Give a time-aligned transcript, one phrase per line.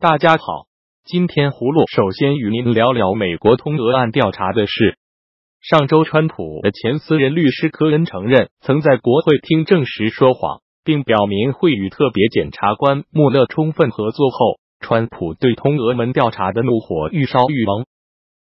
[0.00, 0.68] 大家好，
[1.04, 4.96] 今天葫芦首先与您聊聊美国通俄案调查的事。
[5.60, 14.30] 上周，川普的前私人律师科恩承认曾在国会听证时说谎，并表明会与特别检察官穆勒充分合作。
[14.30, 17.84] 后，川普对通俄门调查的怒火愈烧愈猛。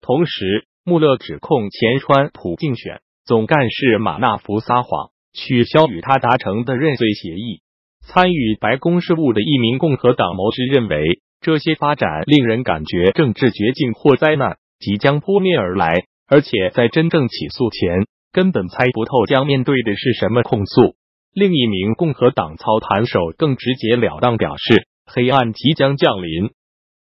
[0.00, 7.60] 同时，穆勒指控前川普竞选总干事马纳福撒谎，取消与他达成的认罪协议。
[8.00, 11.20] 参与白宫事务的一名共和党谋士认为。
[11.46, 15.94] 这些发展令人感觉政治绝境或灾难即将扑面而来，
[16.26, 20.96] 而且在真正起诉前，根本猜不透将面对的是什么控诉。
[21.32, 26.50] 另一名共和党操盘手更直截了当表示，黑暗即将降临。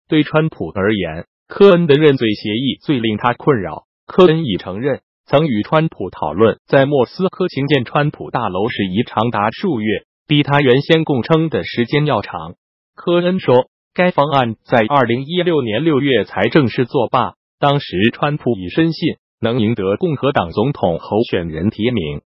[0.07, 3.84] 对川普而言，科恩的认罪协议最令他困扰。
[4.07, 12.54] 科恩已承认曾与川普讨论在莫斯科兴建川普大楼事宜长达数月，比他原先供称的时间要长。
[12.96, 13.68] 科恩说。
[14.02, 22.21] 该方案在二零一六年六月才正式作罢，当时川普已深信能赢得共和党总统候选人提名。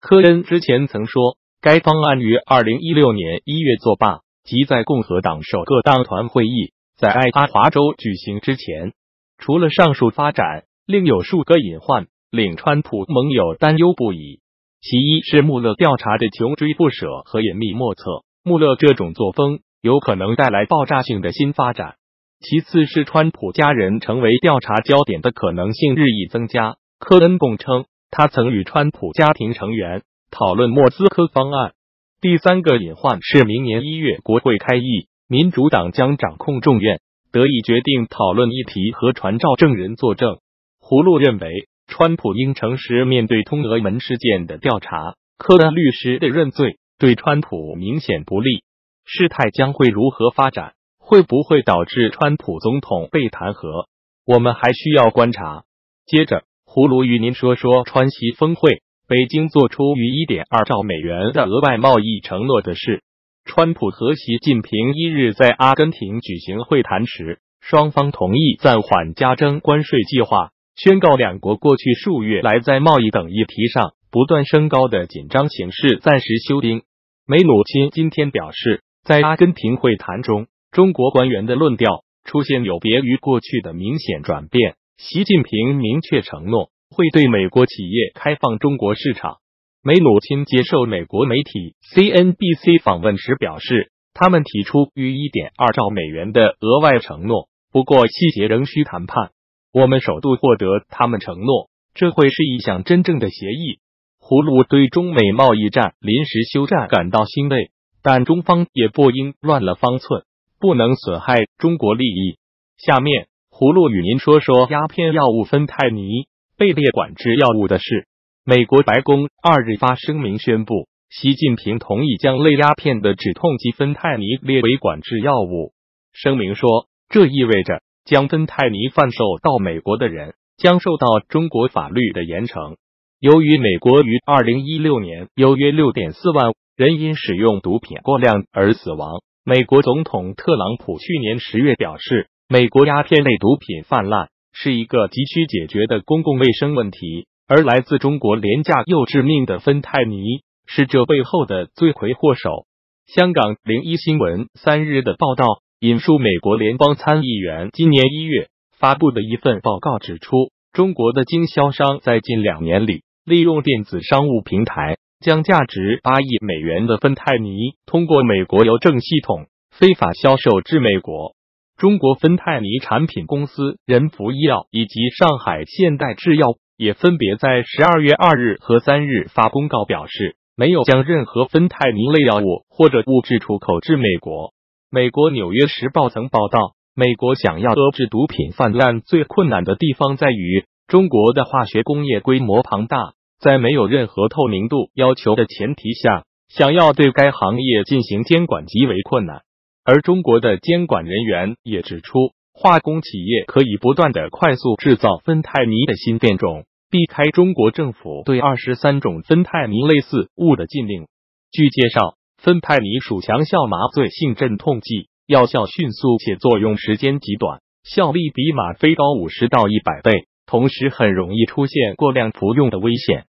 [0.00, 8.94] 科恩之前曾说，该方案于二零一六年一月作罢，即在共和党首个党团会议在爱达华州举行之前。
[9.36, 14.40] 除了上述发展，另有数个隐患令川普盟友担忧不已。
[14.80, 19.60] 其一是穆勒调查的穷追不舍和隐秘莫测，穆勒这种作风。
[19.82, 21.96] 有可能带来爆炸性的新发展。
[22.38, 26.76] 其次是川普家人成为调查焦点的可能性日益增加。
[27.00, 31.72] 科恩供称，他曾与川普家庭成员讨论莫斯科方案。
[32.20, 37.00] 第三个隐患是，明年一月国会开议，民主党将掌控众院，
[37.32, 40.38] 得以决定讨论议题和传召证人作证。
[40.80, 45.14] 葫芦认为，川普应诚实面对通俄门事件的调查。
[45.38, 48.62] 科恩律师的认罪对川普明显不利。
[49.04, 50.74] 事态将会如何发展？
[50.98, 53.86] 会不会导致川普总统被弹劾？
[54.24, 55.64] 我们还需要观察。
[56.06, 63.02] 接着，葫芦与您说说川西峰会，北京做出逾一点二兆美元的额外贸易承诺的事。
[63.44, 76.82] 川普和习近平一日在阿根廷举行会谈时，双方同意暂缓加征关税计划，宣告两国过去数月来在贸易等议题上不断升高的紧张形势暂时休兵。
[77.26, 78.82] 梅努钦今天表示。
[79.04, 84.76] 在阿根廷会谈中，中国官员的论调出现有别于过去的明显转变。
[84.96, 89.38] 习近平明确承诺会对美国企业开放中国市场。
[89.82, 99.32] 梅努钦接受美国媒体 CNBC 访问时表示，他们提出逾一点二兆美元的额外承诺，不过细节仍需谈判。
[99.72, 103.80] 我们首度获得他们承诺，这会是一项真正的协议。
[104.20, 107.71] 葫芦对中美贸易战临时休战感到欣慰。
[108.02, 110.24] 但中方也不应乱了方寸，
[110.58, 112.36] 不能损害中国利益。
[112.76, 116.26] 下面，葫芦与您说说鸦片药物芬太尼
[116.58, 118.08] 被列管制药物的事。
[118.44, 125.72] 美国白宫二日发声明宣布，习近平同意将类鸦片的止痛剂芬太尼列为管制药物。
[126.12, 132.74] 声明说，这意味着将芬太尼贩售到美国的人将受到中国法律的严惩。
[133.20, 136.52] 由于美国于二零一六年有约六点四万。
[136.74, 139.20] 人因使用毒品过量而死亡。
[139.44, 150.22] 美国总统特朗普去年十月表示，美国鸦片类毒品泛滥是一个急需解决的公共卫生问题，而来自中国廉价又致命的芬太尼
[150.66, 152.64] 是这背后的罪魁祸首。
[153.06, 155.44] 香港零一新闻三日的报道
[155.80, 164.96] 引述美国联邦参议员今年一月发布的一份报告指出，中国的经销商在近两年里利用电子商务平台。
[165.22, 171.34] 将价值八亿美元的芬太尼通过美国邮政系统非法销售至美国。
[171.78, 184.52] 中国芬太尼产品公司仁福医药以及上海现代制药也分别在十二月二日和三日发公告表示，没有将任何芬太尼类药物或者物质出口至美国。
[184.90, 193.14] 美国《纽约时报》曾报道，美国想要遏制毒品泛滥最困难的地方在于中国的化学工业规模庞大。
[193.42, 199.42] 在没有任何透明度要求的前提下，想要对该行业进行监管极为困难。
[199.84, 211.08] 而中国的监管人员也指出，化工企业可以不断的快速制造芬太尼的新变种，避开中国政府对二十三种芬太尼类似物的禁令。
[211.50, 223.24] 据介绍，芬太尼属强效麻醉性镇痛剂，药效迅速且作用时间极短，效力比吗啡高五十到一百倍，同时很容易出现过量服用的危险。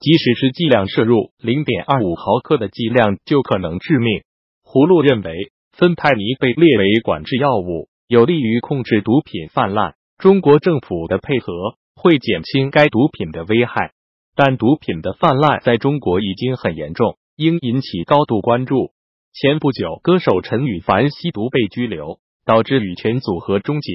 [0.00, 4.22] 即使是剂量摄入零点二五毫克的剂量，就可能致命。
[4.64, 9.94] 葫芦认为，芬太尼被列为管制药物，有利于控制毒品泛滥。
[10.16, 11.52] 中国政府的配合
[11.96, 13.92] 会减轻该毒品的危害，
[14.36, 18.92] 但毒品的泛滥在中国已经很严重，应引起高度关注。
[19.32, 23.92] 前不久，歌手陈羽凡吸毒被拘留，导致羽泉组合终结。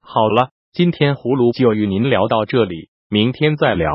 [0.00, 3.88] 好了，今天葫芦就与您聊到这里，明天再聊。